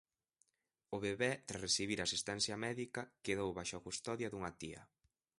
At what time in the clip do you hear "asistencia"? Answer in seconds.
2.01-2.55